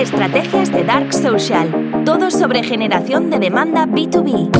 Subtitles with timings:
[0.00, 2.02] Estrategias de Dark Social.
[2.06, 4.24] Todo sobre generación de demanda B2B.
[4.24, 4.54] Voy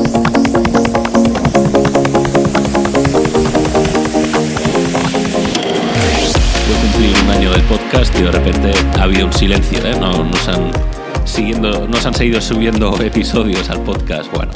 [6.75, 9.95] a cumplir un año del podcast y de repente ha habido un silencio, ¿eh?
[9.99, 10.71] No nos han,
[11.25, 14.31] siguiendo, nos han seguido subiendo episodios al podcast.
[14.31, 14.51] Bueno,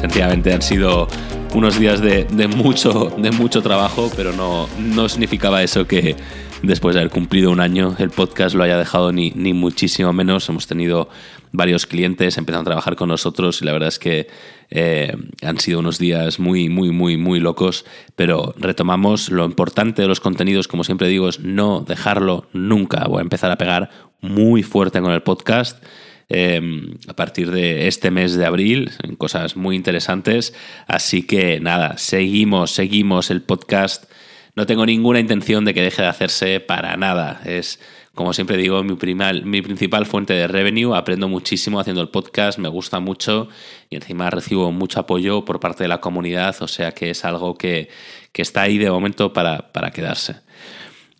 [0.00, 1.08] sencillamente han sido
[1.52, 6.14] unos días de, de mucho, de mucho trabajo, pero no, no significaba eso que
[6.62, 10.48] después de haber cumplido un año el podcast lo haya dejado ni, ni muchísimo menos.
[10.48, 11.08] Hemos tenido
[11.52, 14.28] varios clientes, empezaron a trabajar con nosotros y la verdad es que
[14.70, 17.84] eh, han sido unos días muy, muy, muy, muy locos,
[18.16, 23.06] pero retomamos lo importante de los contenidos, como siempre digo, es no dejarlo nunca.
[23.06, 25.82] Voy a empezar a pegar muy fuerte con el podcast.
[26.30, 26.60] Eh,
[27.08, 30.52] a partir de este mes de abril, cosas muy interesantes.
[30.86, 34.07] Así que nada, seguimos, seguimos el podcast.
[34.58, 37.40] No tengo ninguna intención de que deje de hacerse para nada.
[37.44, 37.78] Es,
[38.12, 38.96] como siempre digo, mi,
[39.44, 40.96] mi principal fuente de revenue.
[40.96, 43.48] Aprendo muchísimo haciendo el podcast, me gusta mucho
[43.88, 47.54] y encima recibo mucho apoyo por parte de la comunidad, o sea que es algo
[47.54, 47.88] que,
[48.32, 50.40] que está ahí de momento para, para quedarse.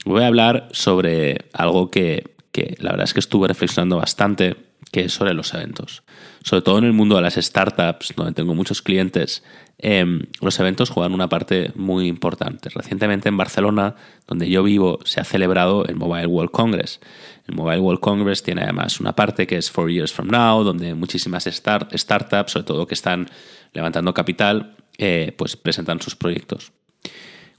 [0.05, 4.57] Voy a hablar sobre algo que, que la verdad es que estuve reflexionando bastante
[4.91, 6.03] que es sobre los eventos.
[6.43, 9.43] Sobre todo en el mundo de las startups, donde tengo muchos clientes,
[9.79, 10.05] eh,
[10.41, 12.69] los eventos juegan una parte muy importante.
[12.71, 17.01] Recientemente en Barcelona, donde yo vivo, se ha celebrado el Mobile World Congress.
[17.47, 20.95] El Mobile World Congress tiene además una parte que es Four Years From Now, donde
[20.95, 23.29] muchísimas start startups, sobre todo que están
[23.73, 26.73] levantando capital, eh, pues presentan sus proyectos.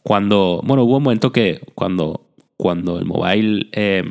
[0.03, 2.27] Cuando, bueno, hubo un momento que cuando,
[2.57, 3.67] cuando el mobile...
[3.71, 4.03] Eh,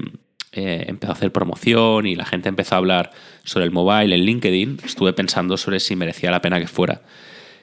[0.59, 3.13] eh, empezó a hacer promoción y la gente empezó a hablar
[3.45, 7.03] sobre el mobile en LinkedIn, estuve pensando sobre si merecía la pena que fuera.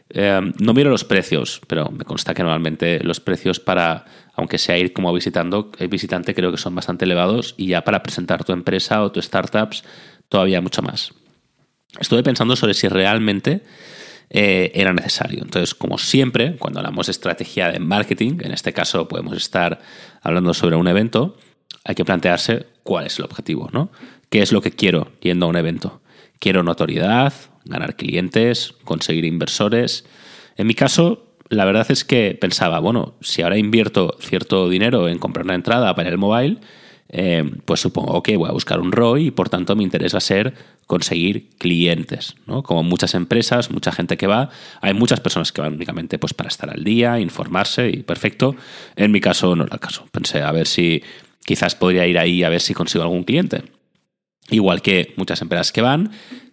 [0.09, 4.77] Eh, no miro los precios, pero me consta que normalmente los precios para, aunque sea
[4.77, 8.53] ir como visitando, eh, visitante, creo que son bastante elevados y ya para presentar tu
[8.53, 9.83] empresa o tu startups
[10.29, 11.13] todavía mucho más.
[11.99, 13.61] Estuve pensando sobre si realmente
[14.27, 15.44] era necesario.
[15.44, 19.79] Entonces, como siempre, cuando hablamos de estrategia de marketing, en este caso podemos estar
[20.22, 21.38] hablando sobre un evento,
[21.84, 23.91] hay que plantearse cuál es el objetivo, ¿no?
[24.30, 26.02] ¿Qué es lo que quiero yendo a un evento?
[26.40, 27.34] Quiero notoriedad,
[27.66, 30.06] ganar clientes, conseguir inversores.
[30.58, 35.19] En mi caso, la verdad es que pensaba, bueno, si ahora invierto cierto dinero en
[35.19, 36.59] comprar una entrada para el mobile,
[37.09, 40.56] eh, pues supongo que voy a buscar un ROI y por tanto me interesa ser
[40.88, 42.64] conseguir clientes, ¿no?
[42.64, 44.50] Como muchas empresas, mucha gente que va,
[44.81, 48.56] hay muchas personas que van únicamente pues para estar al día, informarse y perfecto.
[48.96, 50.08] En mi caso no era el caso.
[50.12, 51.03] Pensé a ver si
[51.45, 53.63] quizás podría ir ahí a ver si consigo algún cliente.
[54.50, 56.11] Igual que muchas empresas que van,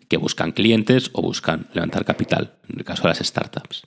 [0.08, 3.82] que buscan clientes o buscan levantar capital, en el caso de las startups.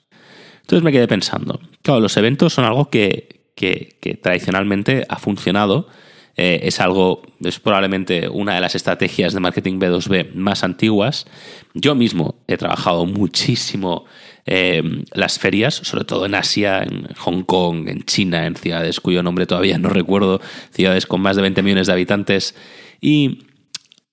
[0.60, 5.88] Entonces me quedé pensando, claro, los eventos son algo que, que, tradicionalmente ha funcionado,
[6.36, 11.26] eh, es algo, es probablemente una de las estrategias de marketing B2B más antiguas.
[11.72, 14.04] Yo mismo he trabajado muchísimo
[14.44, 14.82] eh,
[15.12, 19.46] las ferias, sobre todo en Asia, en Hong Kong, en China, en ciudades cuyo nombre
[19.46, 20.40] todavía no recuerdo,
[20.72, 22.54] ciudades con más de 20 millones de habitantes.
[23.00, 23.46] Y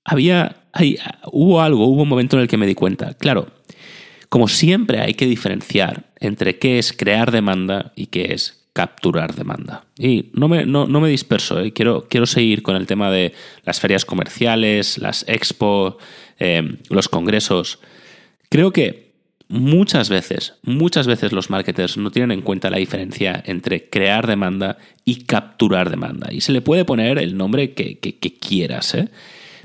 [0.05, 0.63] había,
[1.31, 3.47] hubo algo, hubo un momento en el que me di cuenta, claro,
[4.29, 9.85] como siempre hay que diferenciar entre qué es crear demanda y qué es capturar demanda.
[9.97, 11.71] Y no me, no, me disperso, ¿eh?
[11.71, 15.97] quiero, quiero seguir con el tema de las ferias comerciales, las expo,
[16.39, 17.79] eh, los congresos.
[18.49, 19.13] Creo que
[19.47, 24.77] muchas veces, muchas veces los marketers no tienen en cuenta la diferencia entre crear demanda
[25.05, 26.29] y capturar demanda.
[26.31, 27.99] Y se le puede poner el nombre que,
[28.39, 29.09] quieras, ¿eh?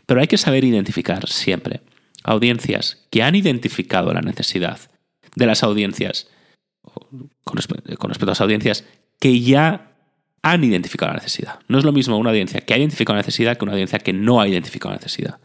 [0.04, 1.80] pero hay que saber identificar siempre
[2.24, 4.78] audiencias que han identificado la necesidad
[5.34, 6.28] de las audiencias,
[7.44, 8.84] con respecto a las audiencias
[9.18, 9.92] que ya
[10.42, 11.60] han identificado la necesidad.
[11.68, 14.12] No es lo mismo una audiencia que ha identificado la necesidad que una audiencia que
[14.12, 15.38] no ha identificado la necesidad.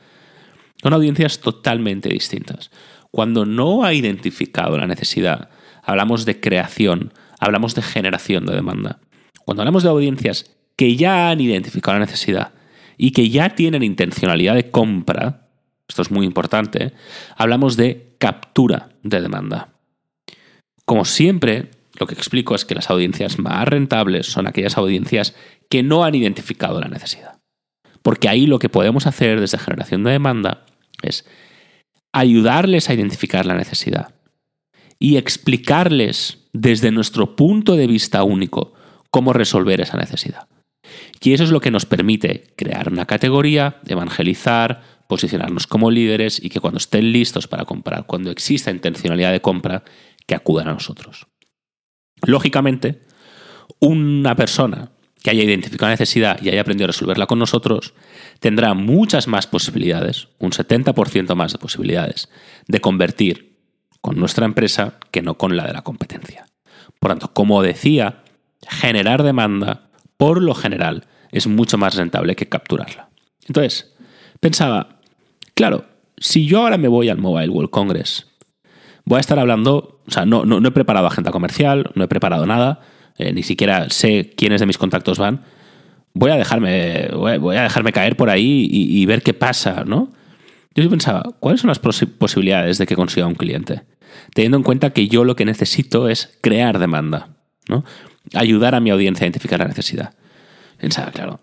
[0.81, 2.71] Son audiencias totalmente distintas.
[3.11, 5.49] Cuando no ha identificado la necesidad,
[5.83, 8.99] hablamos de creación, hablamos de generación de demanda.
[9.45, 12.53] Cuando hablamos de audiencias que ya han identificado la necesidad
[12.97, 15.47] y que ya tienen intencionalidad de compra,
[15.87, 16.93] esto es muy importante,
[17.35, 19.72] hablamos de captura de demanda.
[20.85, 25.35] Como siempre, lo que explico es que las audiencias más rentables son aquellas audiencias
[25.69, 27.39] que no han identificado la necesidad.
[28.01, 30.65] Porque ahí lo que podemos hacer desde generación de demanda
[31.01, 31.25] es
[32.13, 34.13] ayudarles a identificar la necesidad
[34.99, 38.73] y explicarles desde nuestro punto de vista único
[39.09, 40.47] cómo resolver esa necesidad.
[41.21, 44.81] Y eso es lo que nos permite crear una categoría, evangelizar,
[45.13, 49.83] posicionarnos como líderes y que cuando estén listos para comprar, cuando exista intencionalidad de compra,
[50.25, 51.27] que acudan a nosotros.
[52.25, 53.03] Lógicamente,
[53.79, 57.93] una persona que haya identificado la necesidad y haya aprendido a resolverla con nosotros,
[58.39, 62.29] tendrá muchas más posibilidades, un 70% más de posibilidades,
[62.67, 63.59] de convertir
[64.01, 66.47] con nuestra empresa que no con la de la competencia.
[66.99, 68.23] Por tanto, como decía,
[68.67, 73.09] generar demanda, por lo general, es mucho más rentable que capturarla.
[73.47, 73.93] Entonces,
[74.39, 74.99] pensaba,
[75.53, 75.85] claro,
[76.17, 78.27] si yo ahora me voy al Mobile World Congress,
[79.05, 82.45] voy a estar hablando, o sea, no, no, he preparado agenda comercial, no he preparado
[82.45, 82.81] nada,
[83.17, 85.43] eh, ni siquiera sé quiénes de mis contactos van.
[86.13, 90.11] Voy a dejarme, voy a dejarme caer por ahí y, ver qué pasa, ¿no?
[90.75, 93.81] Yo pensaba, ¿cuáles son las posibilidades de que consiga un cliente?
[94.35, 97.29] Teniendo en cuenta que yo lo que necesito es crear demanda,
[97.67, 97.83] ¿no?
[98.35, 100.13] Ayudar a mi audiencia a identificar la necesidad.
[100.77, 101.39] Pensaba, claro,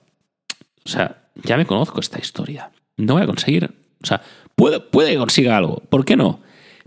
[0.85, 2.71] o sea, ya me conozco esta historia.
[2.97, 4.23] No voy a conseguir, o sea,
[4.55, 6.41] puede, puede que consiga algo, ¿por qué no?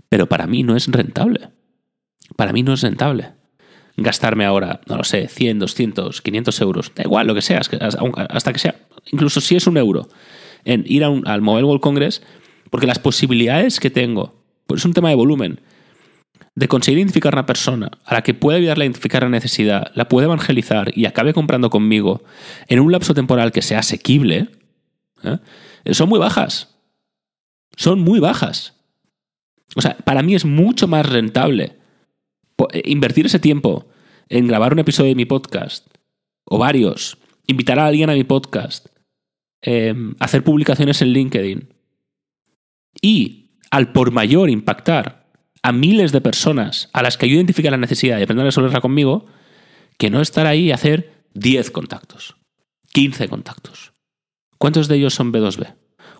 [0.08, 1.48] Pero para mí no es rentable.
[2.36, 3.32] Para mí no es rentable.
[3.96, 8.52] Gastarme ahora, no lo sé, 100, 200, 500 euros, da igual lo que sea, hasta
[8.52, 8.74] que sea,
[9.12, 10.08] incluso si es un euro,
[10.64, 12.22] en ir al Mobile World Congress,
[12.70, 15.60] porque las posibilidades que tengo, pues es un tema de volumen,
[16.56, 19.92] de conseguir identificar a una persona a la que pueda ayudarle a identificar la necesidad,
[19.94, 22.22] la puede evangelizar y acabe comprando conmigo
[22.68, 24.48] en un lapso temporal que sea asequible,
[25.22, 25.38] ¿eh?
[25.92, 26.73] son muy bajas.
[27.76, 28.74] Son muy bajas.
[29.76, 31.76] O sea, para mí es mucho más rentable
[32.72, 33.88] eh, invertir ese tiempo
[34.28, 35.86] en grabar un episodio de mi podcast,
[36.44, 38.86] o varios, invitar a alguien a mi podcast,
[39.62, 41.74] em, hacer publicaciones en LinkedIn
[43.02, 45.26] y al por mayor impactar
[45.62, 48.80] a miles de personas a las que yo identifique la necesidad y aprender a resolverla
[48.80, 49.26] conmigo,
[49.98, 52.36] que no estar ahí y hacer 10 contactos,
[52.92, 53.92] 15 contactos.
[54.58, 55.74] ¿Cuántos de ellos son B2B?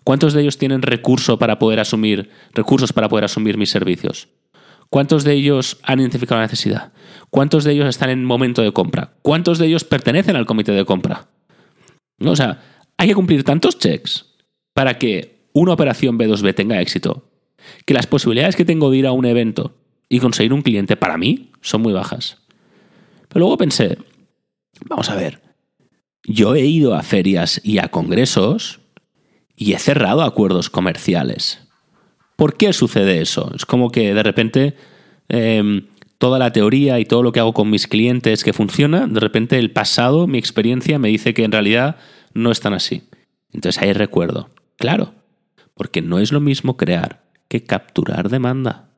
[0.05, 4.29] ¿Cuántos de ellos tienen recurso para poder asumir, recursos para poder asumir mis servicios?
[4.91, 6.93] ¿Cuántos de ellos han identificado la necesidad?
[7.31, 9.15] ¿Cuántos de ellos están en momento de compra?
[9.23, 11.29] ¿Cuántos de ellos pertenecen al comité de compra?
[12.21, 12.63] O sea,
[12.99, 14.35] hay que cumplir tantos checks
[14.75, 17.31] para que una operación B2B tenga éxito,
[17.87, 19.75] que las posibilidades que tengo de ir a un evento
[20.09, 22.39] y conseguir un cliente para mí son muy bajas.
[23.29, 23.99] Pero luego pensé,
[24.89, 25.41] vamos a ver,
[26.25, 28.81] yo he ido a ferias y a congresos
[29.57, 31.61] y he cerrado acuerdos comerciales.
[32.37, 33.53] ¿Por qué sucede eso?
[33.55, 34.75] Es como que de repente
[35.29, 35.87] em,
[36.19, 39.59] toda la teoría y todo lo que hago con mis clientes que funciona, de repente
[39.59, 41.97] el pasado, mi experiencia me dice que en realidad
[42.33, 43.03] no es tan así.
[43.53, 45.15] Entonces ahí recuerdo, claro,
[45.75, 48.89] porque no es lo mismo crear que capturar demanda.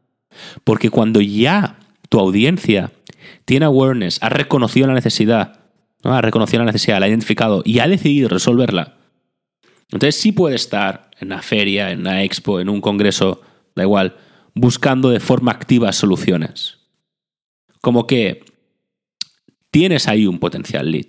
[0.64, 1.79] Porque cuando ya
[2.09, 2.93] tu audiencia
[3.44, 5.61] tiene awareness, ha reconocido la necesidad,
[6.02, 8.94] ha reconocido la necesidad, la ha identificado y ha decidido resolverla,
[9.93, 13.41] entonces sí puede estar en una feria, en una expo, en un congreso,
[13.75, 14.17] da igual,
[14.55, 16.79] buscando de forma activa soluciones.
[17.81, 18.44] Como que
[19.71, 21.06] tienes ahí un potencial lead.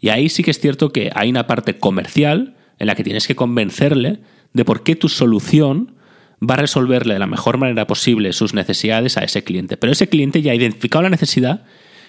[0.00, 3.26] Y ahí sí que es cierto que hay una parte comercial en la que tienes
[3.26, 4.20] que convencerle
[4.52, 5.96] de por qué tu solución
[6.42, 9.76] va a resolverle de la mejor manera posible sus necesidades a ese cliente.
[9.76, 11.64] Pero ese cliente ya ha identificado la necesidad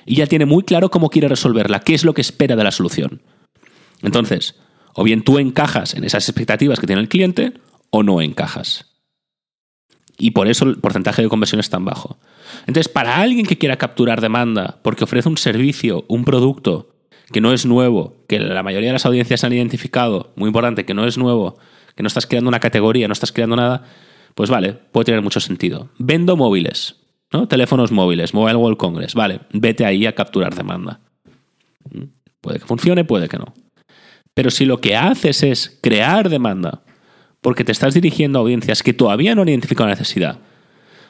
[0.06, 2.72] y ya tiene muy claro cómo quiere resolverla, qué es lo que espera de la
[2.72, 3.22] solución.
[4.02, 4.56] Entonces,
[4.97, 7.53] o bien tú encajas en esas expectativas que tiene el cliente
[7.91, 8.85] o no encajas.
[10.17, 12.17] Y por eso el porcentaje de conversión es tan bajo.
[12.61, 16.95] Entonces, para alguien que quiera capturar demanda porque ofrece un servicio, un producto
[17.31, 20.95] que no es nuevo, que la mayoría de las audiencias han identificado, muy importante, que
[20.95, 21.59] no es nuevo,
[21.95, 23.85] que no estás creando una categoría, no estás creando nada,
[24.33, 25.89] pues vale, puede tener mucho sentido.
[25.99, 26.95] Vendo móviles,
[27.31, 27.47] ¿no?
[27.47, 31.01] Teléfonos móviles, Mobile World Congress, vale, vete ahí a capturar demanda.
[31.92, 32.06] ¿Mm?
[32.42, 33.54] Puede que funcione, puede que no.
[34.37, 36.83] Pero si lo que haces es crear demanda,
[37.41, 40.37] porque te estás dirigiendo a audiencias que todavía no han identificado la necesidad,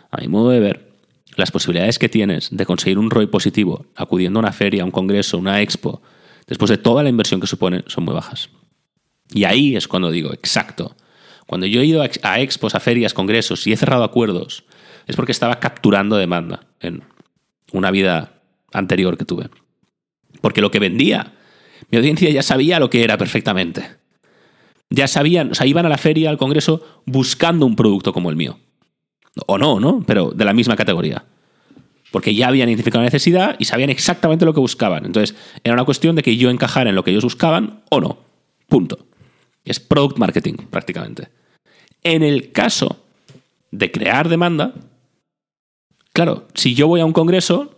[0.10, 0.94] a mi modo de ver,
[1.36, 4.92] las posibilidades que tienes de conseguir un ROI positivo acudiendo a una feria, a un
[4.92, 6.02] congreso, una expo,
[6.48, 8.50] después de toda la inversión que supone, son muy bajas.
[9.34, 10.96] Y ahí es cuando digo, exacto.
[11.48, 14.64] Cuando yo he ido a expos, a ferias, congresos y he cerrado acuerdos,
[15.06, 17.04] es porque estaba capturando demanda en
[17.74, 18.42] una vida
[18.72, 19.50] anterior que tuve.
[20.40, 21.34] Porque lo que vendía
[21.90, 23.98] mi audiencia ya sabía lo que era perfectamente.
[24.90, 28.36] Ya sabían, o sea, iban a la feria, al congreso, buscando un producto como el
[28.36, 28.60] mío.
[29.46, 30.04] O no, ¿no?
[30.06, 31.26] Pero de la misma categoría.
[32.12, 35.06] Porque ya habían identificado la necesidad y sabían exactamente lo que buscaban.
[35.06, 38.18] Entonces, era una cuestión de que yo encajara en lo que ellos buscaban o no.
[38.68, 39.08] Punto.
[39.66, 41.28] Es product marketing, prácticamente.
[42.04, 43.04] En el caso
[43.72, 44.74] de crear demanda,
[46.14, 47.77] claro, si yo voy a un congreso,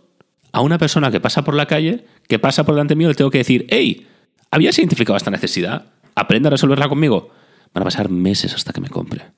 [0.52, 3.30] a una persona que pasa por la calle, que pasa por delante mío, le tengo
[3.30, 4.06] que decir, hey,
[4.50, 5.86] ¿habías identificado esta necesidad?
[6.14, 7.30] Aprende a resolverla conmigo.
[7.72, 9.32] Van a pasar meses hasta que me compre.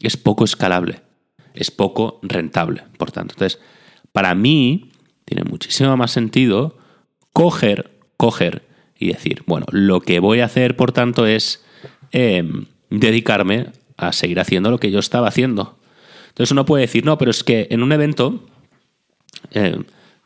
[0.00, 1.02] Es poco escalable,
[1.54, 3.34] es poco rentable, por tanto.
[3.34, 3.60] Entonces,
[4.12, 4.90] para mí,
[5.24, 6.78] tiene muchísimo más sentido
[7.32, 8.66] coger, coger
[8.98, 11.64] y decir, bueno, lo que voy a hacer, por tanto, es
[12.10, 15.78] em, dedicarme a seguir haciendo lo que yo estaba haciendo.
[16.28, 18.46] Entonces uno puede decir, no, pero es que en un evento,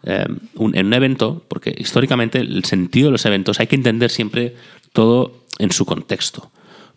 [0.04, 0.38] em,
[0.72, 4.54] en un evento, porque históricamente el sentido de los eventos hay que entender siempre
[4.92, 6.50] todo en su contexto.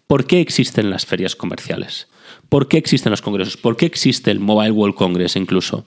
[0.08, 2.08] ¿Por qué existen las ferias comerciales?
[2.50, 3.58] ¿Por qué existen los congresos?
[3.58, 5.86] ¿Por qué existe el Mobile World Congress incluso?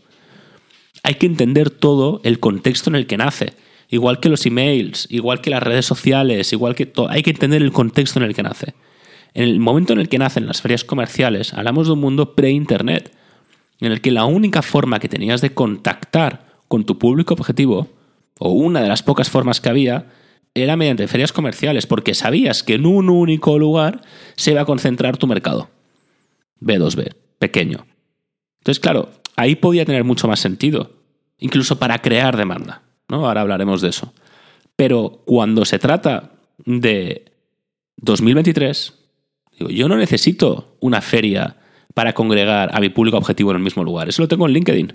[1.03, 3.55] Hay que entender todo el contexto en el que nace.
[3.91, 7.09] Igual que los emails, igual que las redes sociales, igual que todo.
[7.09, 8.75] Hay que entender el contexto en el que nace.
[9.35, 13.13] En el momento en el que nacen las ferias comerciales, hablamos de un mundo pre-internet,
[13.81, 17.89] en el que la única forma que tenías de contactar con tu público objetivo,
[18.39, 20.07] o una de las pocas formas que había,
[20.55, 24.03] era mediante ferias comerciales, porque sabías que en un único lugar
[24.37, 25.69] se iba a concentrar tu mercado.
[26.61, 27.87] B2B, pequeño.
[28.59, 30.93] Entonces, claro, ahí podía tener mucho más sentido,
[31.39, 32.83] incluso para crear demanda.
[33.09, 33.27] ¿no?
[33.27, 34.13] Ahora hablaremos de eso.
[34.77, 36.33] Pero cuando se trata
[36.65, 37.33] de
[37.97, 38.95] 2023,
[39.59, 41.57] digo, yo no necesito una feria
[41.95, 44.09] para congregar a mi público objetivo en el mismo lugar.
[44.09, 44.93] Eso lo tengo en LinkedIn.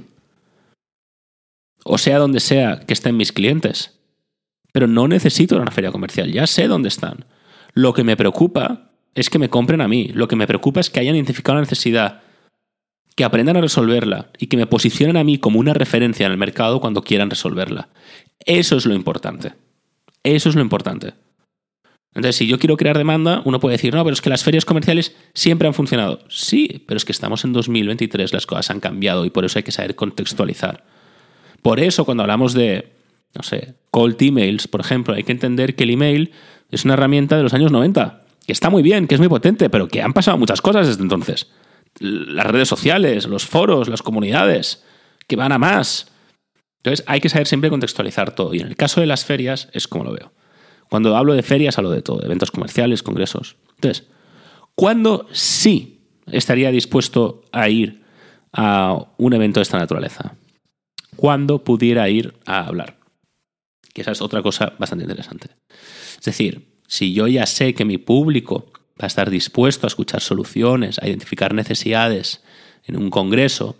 [1.84, 4.00] O sea, donde sea que estén mis clientes.
[4.72, 7.25] Pero no necesito una feria comercial, ya sé dónde están.
[7.74, 10.10] Lo que me preocupa es que me compren a mí.
[10.13, 12.22] Lo que me preocupa es que hayan identificado la necesidad,
[13.16, 16.38] que aprendan a resolverla y que me posicionen a mí como una referencia en el
[16.38, 17.90] mercado cuando quieran resolverla.
[18.46, 19.54] Eso es lo importante.
[20.24, 21.13] Eso es lo importante.
[22.16, 24.66] Entonces, si yo quiero crear demanda, uno puede decir, no, pero es que las ferias
[24.66, 26.20] comerciales siempre han funcionado.
[26.30, 29.63] Sí, pero es que estamos en 2023, las cosas han cambiado y por eso hay
[29.63, 30.84] que saber contextualizar.
[31.63, 32.91] Por eso, cuando hablamos de,
[33.34, 36.32] no sé, cold emails, por ejemplo, hay que entender que el email
[36.70, 39.70] es una herramienta de los años 90 que está muy bien, que es muy potente,
[39.70, 41.48] pero que han pasado muchas cosas desde entonces.
[42.00, 44.84] Las redes sociales, los foros, las comunidades,
[45.27, 46.12] que van a más.
[46.77, 48.53] Entonces hay que saber siempre contextualizar todo.
[48.53, 50.34] Y en el caso de las ferias es como lo veo.
[50.89, 53.55] Cuando hablo de ferias hablo de todo, eventos comerciales, congresos.
[53.75, 54.08] Entonces,
[54.75, 58.03] ¿cuándo sí estaría dispuesto a ir
[58.51, 60.36] a un evento de esta naturaleza?
[61.15, 62.98] ¿Cuándo pudiera ir a hablar?
[63.93, 65.50] Que esa es otra cosa bastante interesante.
[66.17, 70.22] Es decir, si yo ya sé que mi público va a estar dispuesto a escuchar
[70.22, 72.43] soluciones, a identificar necesidades
[72.86, 73.75] en un congreso,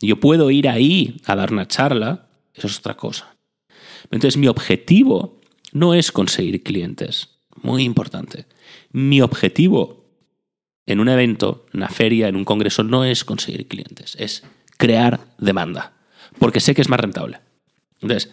[0.00, 3.36] yo puedo ir ahí a dar una charla, eso es otra cosa.
[4.10, 5.40] Entonces mi objetivo
[5.72, 8.46] no es conseguir clientes, muy importante.
[8.90, 10.04] Mi objetivo
[10.86, 14.42] en un evento, en una feria, en un congreso, no es conseguir clientes, es
[14.78, 15.92] crear demanda,
[16.38, 17.40] porque sé que es más rentable.
[18.00, 18.32] Entonces,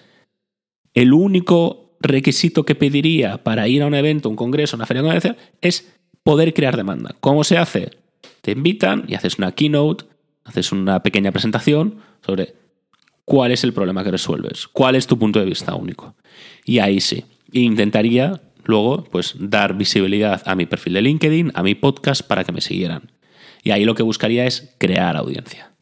[0.93, 5.37] el único requisito que pediría para ir a un evento, un congreso, una feria comercial,
[5.61, 5.93] es
[6.23, 7.15] poder crear demanda.
[7.19, 7.91] ¿Cómo se hace?
[8.41, 10.05] Te invitan y haces una keynote,
[10.43, 12.55] haces una pequeña presentación sobre
[13.25, 16.15] cuál es el problema que resuelves, cuál es tu punto de vista único.
[16.63, 21.75] Y ahí sí, intentaría luego pues dar visibilidad a mi perfil de LinkedIn, a mi
[21.75, 23.11] podcast para que me siguieran.
[23.63, 25.74] Y ahí lo que buscaría es crear audiencia.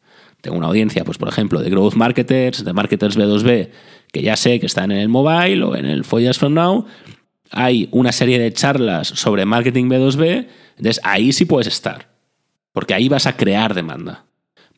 [0.44, 3.70] Tengo una audiencia, pues por ejemplo, de growth marketers, de marketers B2B,
[4.12, 6.84] que ya sé que están en el mobile o en el Follas from Now,
[7.50, 10.46] hay una serie de charlas sobre marketing B2B,
[10.76, 12.10] entonces ahí sí puedes estar,
[12.72, 14.26] porque ahí vas a crear demanda.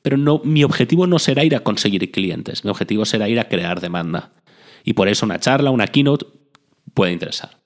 [0.02, 3.48] Pero no, mi objetivo no será ir a conseguir clientes, mi objetivo será ir a
[3.48, 4.34] crear demanda.
[4.84, 6.26] Y por eso una charla, una keynote
[6.94, 7.58] puede interesar.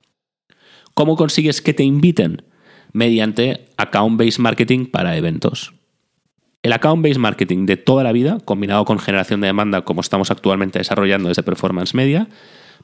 [0.94, 2.46] ¿Cómo consigues que te inviten?
[2.94, 5.74] Mediante account-based marketing para eventos.
[6.62, 10.78] El account-based marketing de toda la vida, combinado con generación de demanda como estamos actualmente
[10.78, 12.28] desarrollando desde Performance Media,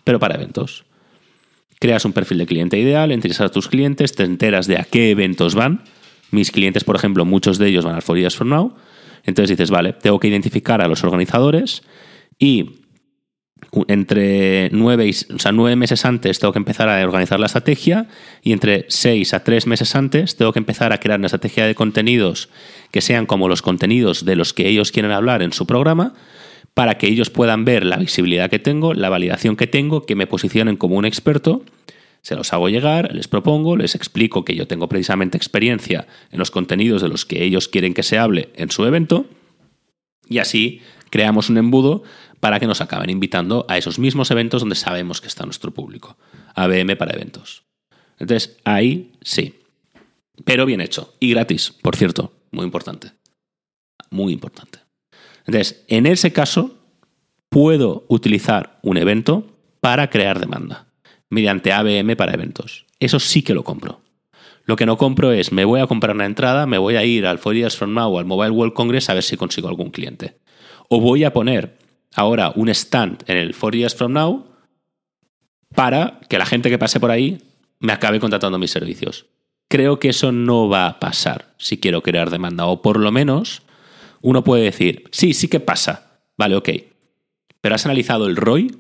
[0.03, 0.85] pero para eventos.
[1.79, 5.11] Creas un perfil de cliente ideal, interesas a tus clientes, te enteras de a qué
[5.11, 5.85] eventos van.
[6.31, 8.75] Mis clientes, por ejemplo, muchos de ellos van al For Years Now.
[9.25, 11.83] Entonces dices, vale, tengo que identificar a los organizadores
[12.39, 12.86] y
[13.89, 18.09] entre nueve, o sea, meses antes tengo que empezar a organizar la estrategia
[18.43, 21.75] y entre seis a tres meses antes tengo que empezar a crear una estrategia de
[21.75, 22.49] contenidos
[22.91, 26.15] que sean como los contenidos de los que ellos quieren hablar en su programa
[26.75, 30.27] para que ellos puedan ver la visibilidad que tengo, la validación que tengo, que me
[30.27, 31.63] posicionen como un experto.
[32.23, 36.51] Se los hago llegar, les propongo, les explico que yo tengo precisamente experiencia en los
[36.51, 39.27] contenidos de los que ellos quieren que se hable en su evento
[40.29, 40.81] y así
[41.11, 42.03] creamos un embudo
[42.47, 46.17] para que nos acaben invitando a esos mismos eventos donde sabemos que está nuestro público.
[46.55, 47.65] ABM para eventos.
[48.21, 49.59] Entonces, ahí sí.
[50.45, 51.13] Pero bien hecho.
[51.19, 52.33] Y gratis, por cierto.
[52.53, 53.11] Muy importante.
[54.11, 54.79] Muy importante.
[55.45, 56.79] Entonces, en ese caso,
[57.49, 59.49] puedo utilizar un evento
[59.81, 60.87] para crear demanda.
[61.29, 62.87] Mediante ABM para eventos.
[63.01, 64.03] Eso sí que lo compro.
[64.67, 67.27] Lo que no compro es, me voy a comprar una entrada, me voy a ir
[67.27, 69.91] al Four Years From Now o al Mobile World Congress a ver si consigo algún
[69.91, 70.39] cliente.
[70.89, 71.85] O voy a poner
[72.17, 74.47] ahora un stand en el Four Years From Now
[75.75, 77.39] para que la gente que pase por ahí
[77.79, 79.27] me acabe contratando mis servicios.
[79.69, 83.63] Creo que eso no va a pasar si quiero crear demanda, o por lo menos
[84.23, 86.71] uno puede decir, sí, sí que pasa, vale, ok,
[87.61, 88.75] pero has analizado el ROI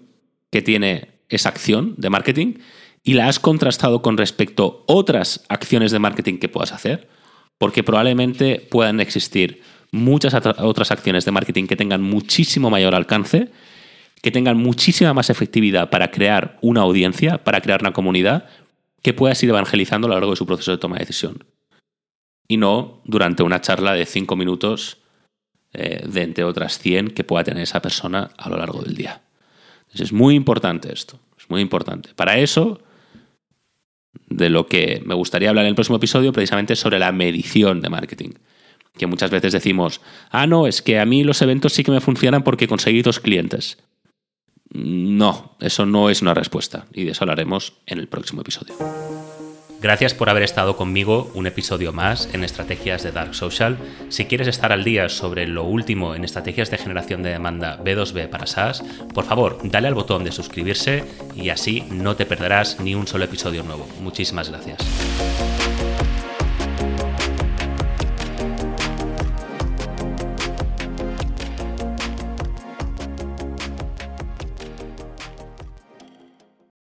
[0.51, 2.55] que tiene esa acción de marketing
[3.03, 7.09] y la has contrastado con respecto a otras acciones de marketing que puedas hacer,
[7.59, 9.61] porque probablemente puedan existir
[9.93, 13.51] muchas otras acciones de marketing que tengan muchísimo mayor alcance,
[14.23, 18.49] que tengan muchísima más efectividad para crear una audiencia, para crear una comunidad,
[19.03, 21.45] que puedas ir evangelizando a lo largo de su proceso de toma de decisión.
[22.49, 24.99] Y no durante una charla de cinco minutos
[25.73, 29.23] eh, de entre otras 100 que pueda tener esa persona a lo largo del día.
[29.81, 32.11] Entonces es muy importante esto, es muy importante.
[32.15, 32.81] Para eso,
[34.29, 37.91] de lo que me gustaría hablar en el próximo episodio, precisamente sobre la medición de
[37.91, 38.31] marketing.
[38.97, 40.01] Que muchas veces decimos,
[40.31, 43.21] ah, no, es que a mí los eventos sí que me funcionan porque conseguí dos
[43.21, 43.79] clientes.
[44.71, 48.75] No, eso no es una respuesta y de eso hablaremos en el próximo episodio.
[49.81, 53.77] Gracias por haber estado conmigo un episodio más en Estrategias de Dark Social.
[54.09, 58.29] Si quieres estar al día sobre lo último en estrategias de generación de demanda B2B
[58.29, 58.83] para SaaS,
[59.15, 61.05] por favor, dale al botón de suscribirse
[61.37, 63.87] y así no te perderás ni un solo episodio nuevo.
[64.01, 64.79] Muchísimas gracias.